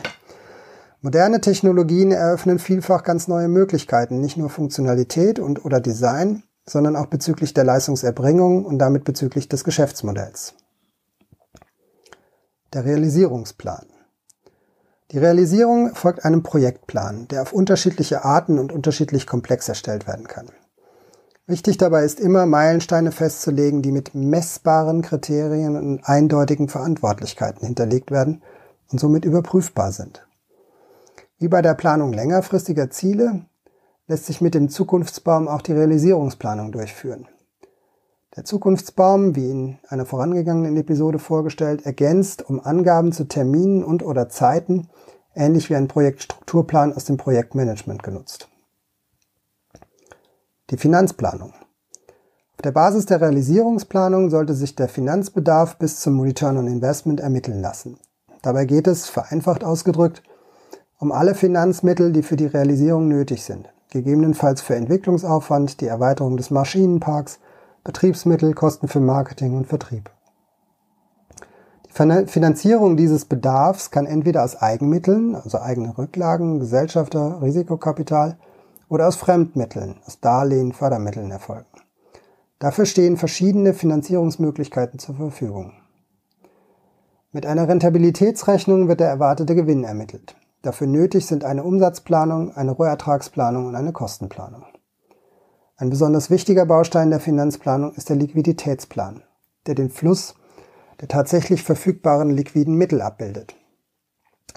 Moderne 1.00 1.40
Technologien 1.40 2.12
eröffnen 2.12 2.61
vielfach 2.61 3.02
ganz 3.02 3.26
neue 3.26 3.49
Möglichkeiten, 3.49 4.20
nicht 4.20 4.37
nur 4.37 4.49
Funktionalität 4.49 5.40
und 5.40 5.64
oder 5.64 5.80
Design, 5.80 6.44
sondern 6.64 6.94
auch 6.94 7.06
bezüglich 7.06 7.54
der 7.54 7.64
Leistungserbringung 7.64 8.64
und 8.64 8.78
damit 8.78 9.02
bezüglich 9.02 9.49
des 9.49 9.64
Geschäftsmodells. 9.64 10.54
Der 12.73 12.85
Realisierungsplan. 12.85 13.87
Die 15.11 15.19
Realisierung 15.19 15.95
folgt 15.95 16.25
einem 16.27 16.43
Projektplan, 16.43 17.29
der 17.29 17.41
auf 17.41 17.55
unterschiedliche 17.55 18.25
Arten 18.25 18.59
und 18.59 18.73
unterschiedlich 18.73 19.27
komplex 19.27 19.67
erstellt 19.69 20.07
werden 20.07 20.29
kann. 20.29 20.50
Wichtig 21.47 21.79
dabei 21.79 22.05
ist 22.05 22.21
immer, 22.21 22.45
Meilensteine 22.45 23.11
festzulegen, 23.11 23.81
die 23.81 23.91
mit 23.91 24.15
messbaren 24.15 25.00
Kriterien 25.00 25.77
und 25.77 26.05
eindeutigen 26.05 26.69
Verantwortlichkeiten 26.69 27.67
hinterlegt 27.67 28.11
werden 28.11 28.43
und 28.93 29.00
somit 29.00 29.25
überprüfbar 29.25 29.93
sind. 29.93 30.27
Wie 31.38 31.49
bei 31.49 31.62
der 31.62 31.73
Planung 31.73 32.12
längerfristiger 32.12 32.91
Ziele 32.91 33.47
lässt 34.09 34.27
sich 34.27 34.43
mit 34.43 34.55
dem 34.55 34.69
Zukunftsbaum 34.69 35.49
auch 35.49 35.62
die 35.62 35.73
Realisierungsplanung 35.73 36.71
durchführen. 36.71 37.29
Der 38.38 38.45
Zukunftsbaum, 38.45 39.35
wie 39.35 39.50
in 39.50 39.78
einer 39.88 40.07
vorangegangenen 40.07 40.76
Episode 40.76 41.18
vorgestellt, 41.18 41.85
ergänzt 41.85 42.49
um 42.49 42.64
Angaben 42.64 43.11
zu 43.11 43.25
Terminen 43.25 43.83
und 43.83 44.04
oder 44.04 44.28
Zeiten, 44.28 44.87
ähnlich 45.35 45.71
wie 45.71 45.75
ein 45.75 45.88
Projektstrukturplan 45.88 46.92
aus 46.92 47.04
dem 47.04 47.16
Projektmanagement 47.16 48.04
genutzt. 48.04 48.49
Die 50.71 50.76
Finanzplanung. 50.76 51.52
Auf 52.54 52.62
der 52.62 52.71
Basis 52.71 53.07
der 53.07 53.21
Realisierungsplanung 53.21 54.30
sollte 54.30 54.54
sich 54.54 54.76
der 54.76 54.88
Finanzbedarf 54.88 55.76
bis 55.76 55.99
zum 55.99 56.21
Return 56.21 56.59
on 56.59 56.68
Investment 56.68 57.18
ermitteln 57.18 57.61
lassen. 57.61 57.99
Dabei 58.42 58.66
geht 58.66 58.87
es, 58.87 59.09
vereinfacht 59.09 59.64
ausgedrückt, 59.64 60.23
um 61.00 61.11
alle 61.11 61.35
Finanzmittel, 61.35 62.12
die 62.12 62.23
für 62.23 62.37
die 62.37 62.47
Realisierung 62.47 63.09
nötig 63.09 63.42
sind, 63.42 63.68
gegebenenfalls 63.90 64.62
für 64.62 64.76
Entwicklungsaufwand, 64.76 65.80
die 65.80 65.88
Erweiterung 65.88 66.37
des 66.37 66.52
Maschinenparks, 66.52 67.40
Betriebsmittel, 67.88 68.52
Kosten 68.52 68.87
für 68.87 69.00
Marketing 69.00 69.57
und 69.57 69.66
Vertrieb. 69.66 70.11
Die 71.87 72.26
Finanzierung 72.26 72.99
dieses 72.99 73.25
Bedarfs 73.25 73.90
kann 73.90 74.04
entweder 74.04 74.45
aus 74.45 74.57
Eigenmitteln, 74.61 75.35
also 75.35 75.59
eigene 75.59 75.97
Rücklagen, 75.97 76.61
Gesellschafter, 76.61 77.40
Risikokapital 77.40 78.37
oder 78.90 79.09
aus 79.09 79.16
Fremdmitteln, 79.16 79.97
aus 80.04 80.21
Darlehen, 80.21 80.75
Fördermitteln 80.75 81.30
erfolgen. 81.30 81.64
Dafür 82.59 82.85
stehen 82.85 83.16
verschiedene 83.16 83.73
Finanzierungsmöglichkeiten 83.73 84.99
zur 84.99 85.14
Verfügung. 85.14 85.73
Mit 87.33 87.47
einer 87.47 87.68
Rentabilitätsrechnung 87.68 88.88
wird 88.88 89.00
der 89.00 89.09
erwartete 89.09 89.54
Gewinn 89.54 89.85
ermittelt. 89.85 90.37
Dafür 90.61 90.88
nötig 90.88 91.25
sind 91.25 91.42
eine 91.42 91.64
Umsatzplanung, 91.64 92.54
eine 92.54 92.73
Rohertragsplanung 92.73 93.64
und 93.64 93.75
eine 93.75 93.95
Kostenplanung. 93.95 94.66
Ein 95.80 95.90
besonders 95.90 96.28
wichtiger 96.28 96.66
Baustein 96.66 97.11
der 97.11 97.20
Finanzplanung 97.20 97.94
ist 97.94 98.08
der 98.08 98.16
Liquiditätsplan, 98.16 99.23
der 99.66 99.76
den 99.76 99.90
Fluss 99.90 100.35
der 101.00 101.06
tatsächlich 101.06 101.62
verfügbaren 101.62 102.30
liquiden 102.30 102.75
Mittel 102.75 103.00
abbildet. 103.00 103.54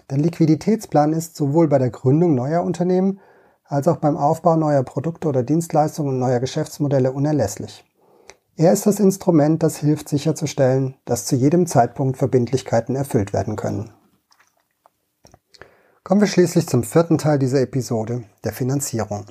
Der 0.10 0.18
Liquiditätsplan 0.18 1.14
ist 1.14 1.36
sowohl 1.36 1.68
bei 1.68 1.78
der 1.78 1.92
Gründung 1.92 2.34
neuer 2.34 2.64
Unternehmen 2.64 3.20
als 3.66 3.88
auch 3.88 3.98
beim 3.98 4.18
Aufbau 4.18 4.56
neuer 4.56 4.82
Produkte 4.82 5.28
oder 5.28 5.44
Dienstleistungen 5.44 6.14
und 6.16 6.20
neuer 6.20 6.40
Geschäftsmodelle 6.40 7.12
unerlässlich. 7.12 7.86
Er 8.58 8.74
ist 8.74 8.88
das 8.88 9.00
Instrument, 9.00 9.62
das 9.62 9.78
hilft 9.78 10.10
sicherzustellen, 10.10 10.96
dass 11.06 11.28
zu 11.28 11.36
jedem 11.36 11.68
Zeitpunkt 11.68 12.18
Verbindlichkeiten 12.18 12.96
erfüllt 12.96 13.32
werden 13.32 13.58
können. 13.58 13.92
Kommen 16.04 16.22
wir 16.22 16.28
schließlich 16.28 16.68
zum 16.68 16.84
vierten 16.84 17.20
Teil 17.20 17.38
dieser 17.38 17.62
Episode, 17.62 18.24
der 18.44 18.54
Finanzierung. 18.54 19.28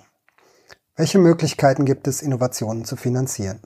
Welche 1.00 1.18
Möglichkeiten 1.18 1.86
gibt 1.86 2.06
es, 2.08 2.20
Innovationen 2.20 2.84
zu 2.84 2.94
finanzieren? 2.94 3.60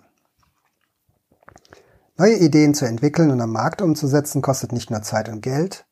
Neue 2.17 2.37
Ideen 2.37 2.75
zu 2.75 2.85
entwickeln 2.85 3.33
und 3.33 3.41
am 3.41 3.51
Markt 3.51 3.83
umzusetzen 3.83 4.41
kostet 4.41 4.71
nicht 4.71 4.93
nur 4.93 5.03
Zeit 5.03 5.29
und 5.29 5.41
Geld, 5.41 5.85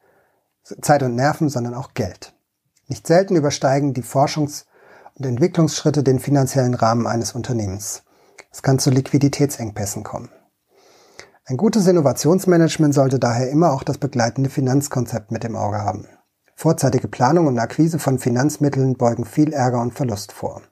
Zeit 0.63 1.03
und 1.03 1.17
Nerven, 1.17 1.49
sondern 1.49 1.75
auch 1.75 1.95
Geld. 1.95 2.33
Nicht 2.87 3.09
selten 3.09 3.35
übersteigen 3.35 3.93
die 3.93 4.05
Forschungs- 4.05 4.67
und 5.17 5.27
Entwicklungsschritte 5.27 6.05
den 6.05 6.21
finanziellen 6.21 6.75
Rahmen 6.75 7.09
eines 7.09 7.33
Unternehmens. 7.33 8.05
Es 8.53 8.63
kann 8.63 8.79
zu 8.79 8.91
Liquiditätsengpässen 8.91 10.05
kommen. 10.05 10.29
Ein 11.45 11.57
gutes 11.57 11.89
Innovationsmanagement 11.89 12.95
sollte 12.95 13.19
daher 13.19 13.51
immer 13.51 13.73
auch 13.73 13.83
das 13.83 13.99
begleitende 13.99 14.49
Finanzkonzept 14.49 15.33
mit 15.33 15.43
im 15.43 15.57
Auge 15.57 15.79
haben. 15.79 16.07
Vorzeitige 16.55 17.09
Planung 17.09 17.49
und 17.49 17.59
Akquise 17.59 17.99
von 17.99 18.21
Finanzmitteln 18.21 18.97
beugen 18.97 19.25
viel 19.25 19.53
Ärger 19.53 19.81
und 19.81 19.93
Verlust 19.93 20.31
vor. 20.31 20.63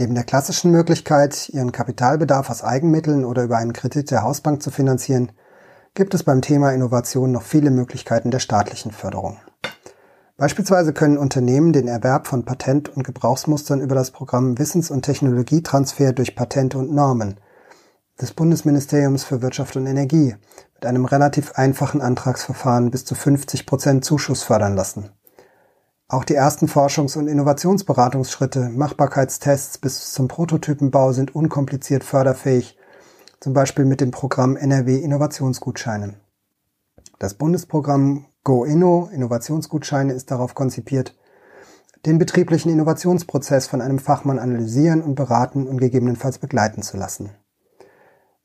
Neben 0.00 0.14
der 0.14 0.22
klassischen 0.22 0.70
Möglichkeit, 0.70 1.48
ihren 1.48 1.72
Kapitalbedarf 1.72 2.50
aus 2.50 2.62
Eigenmitteln 2.62 3.24
oder 3.24 3.42
über 3.42 3.56
einen 3.56 3.72
Kredit 3.72 4.12
der 4.12 4.22
Hausbank 4.22 4.62
zu 4.62 4.70
finanzieren, 4.70 5.32
gibt 5.94 6.14
es 6.14 6.22
beim 6.22 6.40
Thema 6.40 6.72
Innovation 6.72 7.32
noch 7.32 7.42
viele 7.42 7.72
Möglichkeiten 7.72 8.30
der 8.30 8.38
staatlichen 8.38 8.92
Förderung. 8.92 9.38
Beispielsweise 10.36 10.92
können 10.92 11.18
Unternehmen 11.18 11.72
den 11.72 11.88
Erwerb 11.88 12.28
von 12.28 12.44
Patent- 12.44 12.88
und 12.88 13.02
Gebrauchsmustern 13.02 13.80
über 13.80 13.96
das 13.96 14.12
Programm 14.12 14.56
Wissens- 14.56 14.92
und 14.92 15.02
Technologietransfer 15.02 16.12
durch 16.12 16.36
Patente 16.36 16.78
und 16.78 16.92
Normen 16.92 17.40
des 18.20 18.32
Bundesministeriums 18.32 19.24
für 19.24 19.42
Wirtschaft 19.42 19.74
und 19.74 19.86
Energie 19.86 20.36
mit 20.74 20.86
einem 20.86 21.06
relativ 21.06 21.52
einfachen 21.56 22.00
Antragsverfahren 22.00 22.92
bis 22.92 23.04
zu 23.04 23.16
50 23.16 23.66
Prozent 23.66 24.04
Zuschuss 24.04 24.44
fördern 24.44 24.76
lassen. 24.76 25.10
Auch 26.10 26.24
die 26.24 26.34
ersten 26.34 26.68
Forschungs- 26.68 27.18
und 27.18 27.28
Innovationsberatungsschritte, 27.28 28.70
Machbarkeitstests 28.70 29.76
bis 29.76 30.10
zum 30.14 30.26
Prototypenbau 30.26 31.12
sind 31.12 31.34
unkompliziert 31.34 32.02
förderfähig, 32.02 32.78
zum 33.40 33.52
Beispiel 33.52 33.84
mit 33.84 34.00
dem 34.00 34.10
Programm 34.10 34.56
NRW 34.56 34.96
Innovationsgutscheine. 34.96 36.14
Das 37.18 37.34
Bundesprogramm 37.34 38.24
GoInno 38.42 39.10
Innovationsgutscheine 39.12 40.14
ist 40.14 40.30
darauf 40.30 40.54
konzipiert, 40.54 41.14
den 42.06 42.16
betrieblichen 42.16 42.72
Innovationsprozess 42.72 43.66
von 43.66 43.82
einem 43.82 43.98
Fachmann 43.98 44.38
analysieren 44.38 45.02
und 45.02 45.14
beraten 45.14 45.66
und 45.66 45.76
gegebenenfalls 45.76 46.38
begleiten 46.38 46.80
zu 46.80 46.96
lassen. 46.96 47.34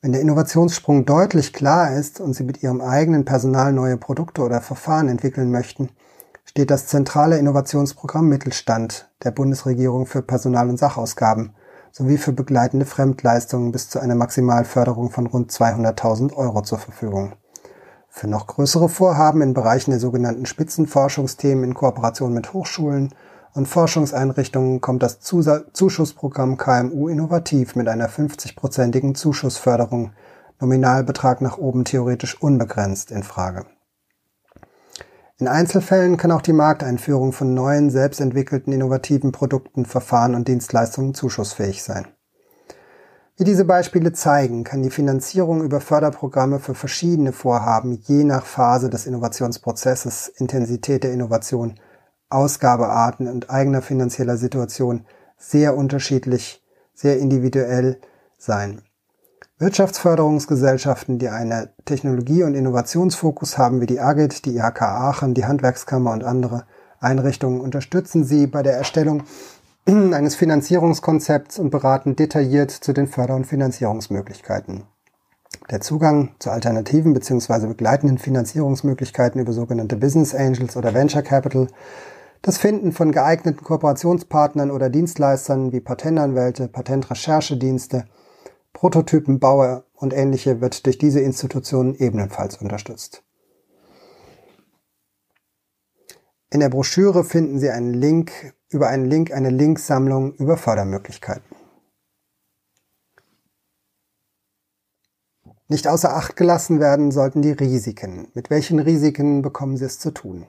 Wenn 0.02 0.12
der 0.12 0.20
Innovationssprung 0.20 1.06
deutlich 1.06 1.54
klar 1.54 1.96
ist 1.96 2.20
und 2.20 2.34
Sie 2.34 2.44
mit 2.44 2.62
Ihrem 2.62 2.82
eigenen 2.82 3.24
Personal 3.24 3.72
neue 3.72 3.96
Produkte 3.96 4.42
oder 4.42 4.60
Verfahren 4.60 5.08
entwickeln 5.08 5.50
möchten, 5.50 5.88
steht 6.44 6.70
das 6.70 6.86
zentrale 6.86 7.38
Innovationsprogramm 7.38 8.28
Mittelstand 8.28 9.10
der 9.22 9.30
Bundesregierung 9.30 10.06
für 10.06 10.22
Personal- 10.22 10.68
und 10.68 10.78
Sachausgaben 10.78 11.54
sowie 11.90 12.18
für 12.18 12.32
begleitende 12.32 12.86
Fremdleistungen 12.86 13.70
bis 13.70 13.88
zu 13.88 14.00
einer 14.00 14.16
Maximalförderung 14.16 15.10
von 15.10 15.26
rund 15.26 15.52
200.000 15.52 16.34
Euro 16.34 16.62
zur 16.62 16.78
Verfügung. 16.78 17.34
Für 18.08 18.26
noch 18.26 18.46
größere 18.46 18.88
Vorhaben 18.88 19.42
in 19.42 19.54
Bereichen 19.54 19.90
der 19.90 20.00
sogenannten 20.00 20.46
Spitzenforschungsthemen 20.46 21.64
in 21.64 21.74
Kooperation 21.74 22.32
mit 22.32 22.52
Hochschulen 22.52 23.14
und 23.54 23.66
Forschungseinrichtungen 23.66 24.80
kommt 24.80 25.04
das 25.04 25.20
Zuschussprogramm 25.20 26.56
KMU 26.56 27.08
Innovativ 27.08 27.76
mit 27.76 27.88
einer 27.88 28.08
50-prozentigen 28.08 29.14
Zuschussförderung, 29.14 30.10
Nominalbetrag 30.60 31.40
nach 31.40 31.58
oben 31.58 31.84
theoretisch 31.84 32.40
unbegrenzt, 32.40 33.12
in 33.12 33.22
Frage. 33.22 33.66
In 35.40 35.48
Einzelfällen 35.48 36.16
kann 36.16 36.30
auch 36.30 36.42
die 36.42 36.52
Markteinführung 36.52 37.32
von 37.32 37.54
neuen, 37.54 37.90
selbstentwickelten 37.90 38.72
innovativen 38.72 39.32
Produkten, 39.32 39.84
Verfahren 39.84 40.36
und 40.36 40.46
Dienstleistungen 40.46 41.12
zuschussfähig 41.12 41.82
sein. 41.82 42.06
Wie 43.36 43.42
diese 43.42 43.64
Beispiele 43.64 44.12
zeigen, 44.12 44.62
kann 44.62 44.84
die 44.84 44.90
Finanzierung 44.90 45.64
über 45.64 45.80
Förderprogramme 45.80 46.60
für 46.60 46.76
verschiedene 46.76 47.32
Vorhaben 47.32 48.00
je 48.04 48.22
nach 48.22 48.46
Phase 48.46 48.88
des 48.88 49.06
Innovationsprozesses, 49.06 50.28
Intensität 50.28 51.02
der 51.02 51.12
Innovation, 51.12 51.80
Ausgabearten 52.28 53.26
und 53.26 53.50
eigener 53.50 53.82
finanzieller 53.82 54.36
Situation 54.36 55.04
sehr 55.36 55.76
unterschiedlich, 55.76 56.64
sehr 56.94 57.18
individuell 57.18 58.00
sein. 58.38 58.82
Wirtschaftsförderungsgesellschaften, 59.58 61.20
die 61.20 61.28
einen 61.28 61.68
Technologie- 61.84 62.42
und 62.42 62.56
Innovationsfokus 62.56 63.56
haben, 63.56 63.80
wie 63.80 63.86
die 63.86 64.00
AGIT, 64.00 64.46
die 64.46 64.56
IHK 64.56 64.82
Aachen, 64.82 65.32
die 65.32 65.44
Handwerkskammer 65.44 66.10
und 66.10 66.24
andere 66.24 66.66
Einrichtungen, 66.98 67.60
unterstützen 67.60 68.24
sie 68.24 68.48
bei 68.48 68.64
der 68.64 68.76
Erstellung 68.76 69.22
eines 69.86 70.34
Finanzierungskonzepts 70.34 71.60
und 71.60 71.70
beraten 71.70 72.16
detailliert 72.16 72.72
zu 72.72 72.92
den 72.92 73.06
Förder- 73.06 73.36
und 73.36 73.46
Finanzierungsmöglichkeiten. 73.46 74.82
Der 75.70 75.80
Zugang 75.80 76.34
zu 76.40 76.50
alternativen 76.50 77.14
bzw. 77.14 77.68
begleitenden 77.68 78.18
Finanzierungsmöglichkeiten 78.18 79.40
über 79.40 79.52
sogenannte 79.52 79.96
Business 79.96 80.34
Angels 80.34 80.76
oder 80.76 80.94
Venture 80.94 81.22
Capital, 81.22 81.68
das 82.42 82.58
Finden 82.58 82.90
von 82.90 83.12
geeigneten 83.12 83.62
Kooperationspartnern 83.62 84.72
oder 84.72 84.90
Dienstleistern 84.90 85.70
wie 85.70 85.80
Patentanwälte, 85.80 86.66
Patentrecherchedienste, 86.66 88.04
Prototypenbauer 88.74 89.84
und 89.94 90.12
ähnliche 90.12 90.60
wird 90.60 90.84
durch 90.84 90.98
diese 90.98 91.20
Institutionen 91.20 91.94
ebenfalls 91.94 92.58
unterstützt. 92.58 93.22
In 96.50 96.60
der 96.60 96.68
Broschüre 96.68 97.24
finden 97.24 97.58
Sie 97.58 97.70
einen 97.70 97.94
Link 97.94 98.54
über 98.68 98.88
einen 98.88 99.06
Link 99.06 99.32
eine 99.32 99.50
Linksammlung 99.50 100.34
über 100.34 100.56
Fördermöglichkeiten. 100.56 101.56
Nicht 105.68 105.88
außer 105.88 106.14
Acht 106.14 106.36
gelassen 106.36 106.78
werden 106.78 107.10
sollten 107.10 107.40
die 107.40 107.52
Risiken. 107.52 108.28
Mit 108.34 108.50
welchen 108.50 108.80
Risiken 108.80 109.40
bekommen 109.40 109.76
Sie 109.76 109.84
es 109.86 109.98
zu 109.98 110.10
tun? 110.10 110.46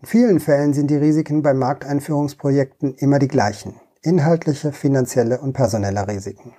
In 0.00 0.06
vielen 0.06 0.40
Fällen 0.40 0.72
sind 0.72 0.90
die 0.90 0.96
Risiken 0.96 1.42
bei 1.42 1.52
Markteinführungsprojekten 1.52 2.94
immer 2.94 3.18
die 3.18 3.28
gleichen. 3.28 3.74
Inhaltliche, 4.02 4.72
finanzielle 4.72 5.40
und 5.40 5.52
personelle 5.52 6.06
Risiken. 6.06 6.54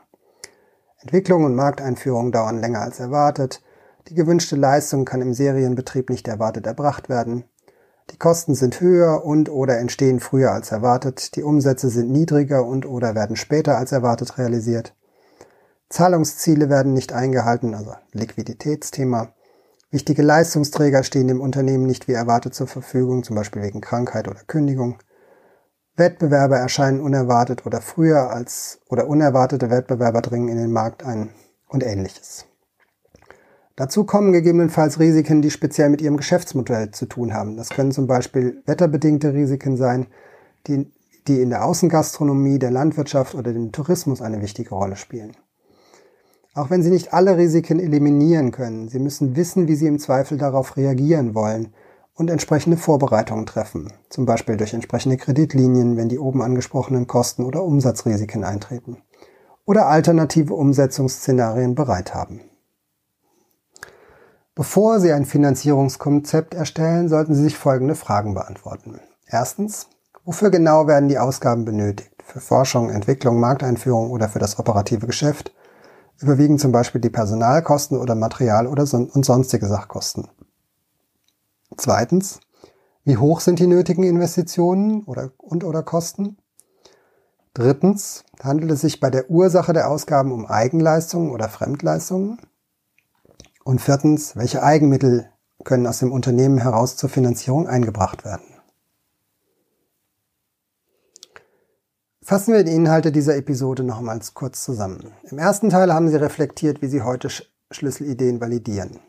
Entwicklung 1.02 1.46
und 1.46 1.56
Markteinführung 1.56 2.32
dauern 2.32 2.60
länger 2.60 2.82
als 2.82 3.00
erwartet. 3.00 3.62
Die 4.10 4.16
gewünschte 4.16 4.56
Leistung 4.56 5.06
kann 5.06 5.22
im 5.22 5.34
Serienbetrieb 5.34 6.10
nicht 6.10 6.28
erwartet 6.28 6.68
erbracht 6.68 7.08
werden. 7.08 7.46
Die 8.12 8.18
Kosten 8.18 8.56
sind 8.56 8.82
höher 8.82 9.24
und 9.24 9.50
oder 9.50 9.78
entstehen 9.78 10.20
früher 10.20 10.52
als 10.52 10.72
erwartet. 10.72 11.36
Die 11.36 11.44
Umsätze 11.44 11.90
sind 11.90 12.12
niedriger 12.12 12.66
und 12.66 12.86
oder 12.86 13.16
werden 13.16 13.36
später 13.36 13.78
als 13.78 13.92
erwartet 13.92 14.38
realisiert. 14.38 14.96
Zahlungsziele 15.90 16.70
werden 16.70 16.94
nicht 16.94 17.14
eingehalten, 17.14 17.74
also 17.76 17.94
Liquiditätsthema. 18.12 19.34
Wichtige 19.92 20.22
Leistungsträger 20.22 21.04
stehen 21.04 21.28
dem 21.28 21.42
Unternehmen 21.42 21.86
nicht 21.86 22.08
wie 22.08 22.14
erwartet 22.14 22.54
zur 22.54 22.68
Verfügung, 22.68 23.24
zum 23.24 23.36
Beispiel 23.36 23.62
wegen 23.62 23.82
Krankheit 23.82 24.28
oder 24.28 24.42
Kündigung. 24.46 25.00
Wettbewerber 26.00 26.58
erscheinen 26.58 27.02
unerwartet 27.02 27.66
oder 27.66 27.82
früher 27.82 28.32
als 28.32 28.80
oder 28.90 29.08
unerwartete 29.08 29.70
Wettbewerber 29.70 30.22
dringen 30.22 30.48
in 30.48 30.58
den 30.58 30.72
Markt 30.72 31.04
ein 31.04 31.30
und 31.68 31.84
ähnliches. 31.84 32.46
Dazu 33.76 34.04
kommen 34.04 34.34
gegebenenfalls 34.34 35.00
Risiken, 35.00 35.42
die 35.42 35.52
speziell 35.52 35.90
mit 35.90 36.02
ihrem 36.02 36.18
Geschäftsmodell 36.18 36.92
zu 36.92 37.06
tun 37.06 37.34
haben. 37.34 37.56
Das 37.56 37.70
können 37.70 37.92
zum 37.92 38.08
Beispiel 38.08 38.62
wetterbedingte 38.66 39.34
Risiken 39.34 39.78
sein, 39.78 40.08
die, 40.68 40.92
die 41.28 41.42
in 41.42 41.50
der 41.50 41.64
Außengastronomie, 41.64 42.60
der 42.60 42.72
Landwirtschaft 42.72 43.36
oder 43.36 43.54
dem 43.54 43.72
Tourismus 43.72 44.22
eine 44.22 44.42
wichtige 44.42 44.72
Rolle 44.72 44.96
spielen. 44.96 45.38
Auch 46.56 46.70
wenn 46.70 46.84
Sie 46.84 46.90
nicht 46.90 47.14
alle 47.14 47.38
Risiken 47.38 47.80
eliminieren 47.80 48.52
können, 48.52 48.90
Sie 48.90 49.00
müssen 49.00 49.36
wissen, 49.36 49.68
wie 49.68 49.76
Sie 49.76 49.88
im 49.88 50.00
Zweifel 50.00 50.38
darauf 50.38 50.76
reagieren 50.76 51.36
wollen 51.36 51.74
und 52.20 52.30
entsprechende 52.30 52.78
Vorbereitungen 52.78 53.46
treffen, 53.46 53.94
zum 54.10 54.26
Beispiel 54.26 54.58
durch 54.58 54.74
entsprechende 54.74 55.18
Kreditlinien, 55.18 55.98
wenn 55.98 56.10
die 56.10 56.20
oben 56.20 56.42
angesprochenen 56.42 57.08
Kosten 57.08 57.44
oder 57.44 57.64
Umsatzrisiken 57.64 58.44
eintreten, 58.44 58.98
oder 59.66 59.88
alternative 59.88 60.54
Umsetzungsszenarien 60.54 61.76
bereit 61.76 62.14
haben. 62.14 62.42
Bevor 64.54 65.00
Sie 65.00 65.14
ein 65.14 65.26
Finanzierungskonzept 65.26 66.54
erstellen, 66.54 67.08
sollten 67.08 67.34
Sie 67.34 67.44
sich 67.44 67.58
folgende 67.58 67.96
Fragen 67.96 68.34
beantworten. 68.34 69.00
Erstens, 69.26 69.88
wofür 70.26 70.50
genau 70.50 70.88
werden 70.88 71.08
die 71.08 71.18
Ausgaben 71.18 71.64
benötigt? 71.64 72.12
Für 72.26 72.42
Forschung, 72.42 72.90
Entwicklung, 72.90 73.40
Markteinführung 73.40 74.12
oder 74.12 74.28
für 74.28 74.40
das 74.40 74.60
operative 74.60 75.08
Geschäft? 75.08 75.54
überwiegen 76.22 76.60
zum 76.60 76.72
Beispiel 76.72 77.02
die 77.02 77.10
Personalkosten 77.10 77.98
oder 77.98 78.16
Material- 78.16 78.68
oder 78.68 78.86
und 78.94 79.26
sonstige 79.26 79.68
Sachkosten. 79.68 80.28
Zweitens, 81.78 82.40
wie 83.04 83.18
hoch 83.18 83.40
sind 83.40 83.60
die 83.60 83.68
nötigen 83.68 84.04
Investitionen 84.04 85.04
oder, 85.04 85.32
und 85.38 85.64
oder 85.64 85.84
Kosten? 85.84 86.38
Drittens, 87.54 88.24
handelt 88.42 88.72
es 88.72 88.82
sich 88.82 89.00
bei 89.00 89.10
der 89.10 89.30
Ursache 89.30 89.74
der 89.74 89.90
Ausgaben 89.90 90.32
um 90.32 90.46
Eigenleistungen 90.46 91.32
oder 91.32 91.50
Fremdleistungen? 91.50 92.40
Und 93.64 93.82
viertens, 93.82 94.36
welche 94.36 94.64
Eigenmittel 94.64 95.30
können 95.64 95.88
aus 95.88 96.00
dem 96.00 96.12
Unternehmen 96.12 96.60
heraus 96.60 96.96
zur 96.96 97.10
Finanzierung 97.10 97.68
eingebracht 97.68 98.26
werden? 98.26 98.46
Fassen 102.22 102.54
wir 102.54 102.64
die 102.64 102.76
Inhalte 102.76 103.12
dieser 103.12 103.36
Episode 103.38 103.84
nochmals 103.84 104.36
kurz 104.36 104.64
zusammen. 104.64 105.14
Im 105.24 105.40
ersten 105.40 105.70
Teil 105.70 105.92
haben 105.92 106.10
Sie 106.10 106.16
reflektiert, 106.16 106.82
wie 106.84 106.88
Sie 106.88 107.02
heute 107.02 107.30
Schlüsselideen 107.72 108.40
validieren. 108.40 109.00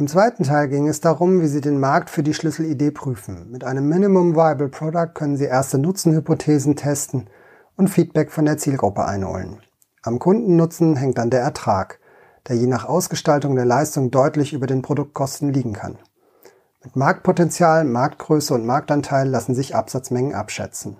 Im 0.00 0.08
zweiten 0.08 0.44
Teil 0.44 0.68
ging 0.68 0.88
es 0.88 1.02
darum, 1.02 1.42
wie 1.42 1.46
Sie 1.46 1.60
den 1.60 1.78
Markt 1.78 2.08
für 2.08 2.22
die 2.22 2.32
Schlüsselidee 2.32 2.90
prüfen. 2.90 3.50
Mit 3.50 3.64
einem 3.64 3.86
Minimum 3.86 4.34
Viable 4.34 4.70
Product 4.70 5.12
können 5.12 5.36
Sie 5.36 5.44
erste 5.44 5.76
Nutzenhypothesen 5.76 6.74
testen 6.74 7.28
und 7.76 7.88
Feedback 7.88 8.32
von 8.32 8.46
der 8.46 8.56
Zielgruppe 8.56 9.04
einholen. 9.04 9.58
Am 10.02 10.18
Kundennutzen 10.18 10.96
hängt 10.96 11.18
dann 11.18 11.28
der 11.28 11.42
Ertrag, 11.42 12.00
der 12.48 12.56
je 12.56 12.66
nach 12.66 12.86
Ausgestaltung 12.86 13.56
der 13.56 13.66
Leistung 13.66 14.10
deutlich 14.10 14.54
über 14.54 14.66
den 14.66 14.80
Produktkosten 14.80 15.52
liegen 15.52 15.74
kann. 15.74 15.98
Mit 16.82 16.96
Marktpotenzial, 16.96 17.84
Marktgröße 17.84 18.54
und 18.54 18.64
Marktanteil 18.64 19.28
lassen 19.28 19.54
sich 19.54 19.76
Absatzmengen 19.76 20.34
abschätzen 20.34 20.96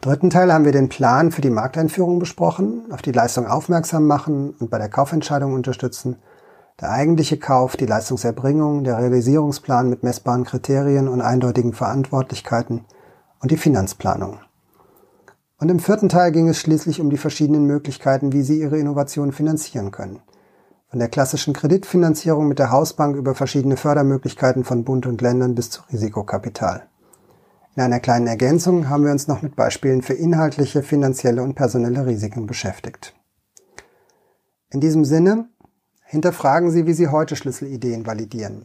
dritten 0.00 0.30
Teil 0.30 0.52
haben 0.52 0.64
wir 0.64 0.72
den 0.72 0.88
Plan 0.88 1.32
für 1.32 1.40
die 1.40 1.50
Markteinführung 1.50 2.18
besprochen, 2.18 2.90
auf 2.90 3.02
die 3.02 3.12
Leistung 3.12 3.46
aufmerksam 3.46 4.06
machen 4.06 4.54
und 4.58 4.70
bei 4.70 4.78
der 4.78 4.88
Kaufentscheidung 4.88 5.54
unterstützen. 5.54 6.16
Der 6.80 6.92
eigentliche 6.92 7.38
Kauf, 7.38 7.76
die 7.76 7.86
Leistungserbringung, 7.86 8.84
der 8.84 8.98
Realisierungsplan 8.98 9.90
mit 9.90 10.04
messbaren 10.04 10.44
Kriterien 10.44 11.08
und 11.08 11.20
eindeutigen 11.20 11.72
Verantwortlichkeiten 11.72 12.84
und 13.40 13.50
die 13.50 13.56
Finanzplanung. 13.56 14.38
Und 15.58 15.70
im 15.70 15.80
vierten 15.80 16.08
Teil 16.08 16.30
ging 16.30 16.48
es 16.48 16.60
schließlich 16.60 17.00
um 17.00 17.10
die 17.10 17.16
verschiedenen 17.16 17.64
Möglichkeiten, 17.64 18.32
wie 18.32 18.42
Sie 18.42 18.60
Ihre 18.60 18.78
Innovation 18.78 19.32
finanzieren 19.32 19.90
können. 19.90 20.20
Von 20.88 21.00
der 21.00 21.08
klassischen 21.08 21.52
Kreditfinanzierung 21.52 22.46
mit 22.46 22.60
der 22.60 22.70
Hausbank 22.70 23.16
über 23.16 23.34
verschiedene 23.34 23.76
Fördermöglichkeiten 23.76 24.62
von 24.62 24.84
Bund 24.84 25.04
und 25.06 25.20
Ländern 25.20 25.56
bis 25.56 25.70
zu 25.70 25.82
Risikokapital. 25.92 26.86
In 27.74 27.82
einer 27.82 28.00
kleinen 28.00 28.28
Ergänzung 28.28 28.88
haben 28.88 29.04
wir 29.04 29.12
uns 29.12 29.26
noch 29.26 29.42
mit 29.42 29.56
Beispielen 29.56 30.02
für 30.02 30.14
inhaltliche, 30.14 30.84
finanzielle 30.84 31.42
und 31.42 31.54
personelle 31.54 32.06
Risiken 32.06 32.46
beschäftigt. 32.46 33.14
In 34.70 34.80
diesem 34.80 35.04
Sinne, 35.04 35.48
hinterfragen 36.08 36.70
Sie, 36.70 36.86
wie 36.86 36.94
Sie 36.94 37.08
heute 37.08 37.36
Schlüsselideen 37.36 38.06
validieren. 38.06 38.64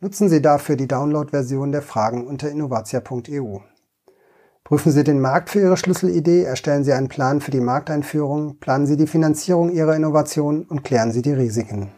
Nutzen 0.00 0.28
Sie 0.28 0.42
dafür 0.42 0.76
die 0.76 0.86
Download-Version 0.86 1.72
der 1.72 1.80
Fragen 1.80 2.26
unter 2.26 2.50
innovatia.eu. 2.50 3.60
Prüfen 4.64 4.92
Sie 4.92 5.02
den 5.02 5.18
Markt 5.18 5.48
für 5.48 5.60
Ihre 5.60 5.78
Schlüsselidee, 5.78 6.42
erstellen 6.42 6.84
Sie 6.84 6.92
einen 6.92 7.08
Plan 7.08 7.40
für 7.40 7.50
die 7.50 7.60
Markteinführung, 7.60 8.58
planen 8.58 8.86
Sie 8.86 8.98
die 8.98 9.06
Finanzierung 9.06 9.72
Ihrer 9.72 9.96
Innovation 9.96 10.64
und 10.64 10.84
klären 10.84 11.10
Sie 11.10 11.22
die 11.22 11.32
Risiken. 11.32 11.90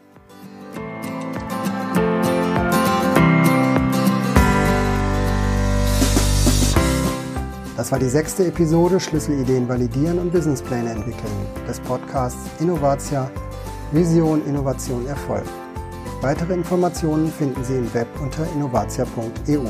Das 7.77 7.91
war 7.91 7.99
die 7.99 8.09
sechste 8.09 8.47
Episode 8.47 9.01
Schlüsselideen 9.01 9.69
validieren 9.69 10.21
und 10.21 10.33
Businesspläne 10.33 10.91
entwickeln 10.91 11.47
des 11.67 11.81
Podcasts 11.81 12.39
Innovatia 12.61 13.29
Vision, 13.93 14.41
Innovation, 14.47 15.05
Erfolg. 15.09 15.45
Weitere 16.21 16.55
Informationen 16.55 17.29
finden 17.33 17.65
Sie 17.65 17.75
im 17.75 17.93
Web 17.93 18.07
unter 18.21 18.47
innovatia.eu. 18.55 19.65